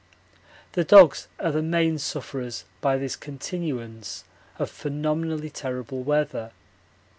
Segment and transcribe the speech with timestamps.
[0.71, 4.23] The dogs are the main sufferers by this continuance
[4.57, 6.53] of phenomenally terrible weather.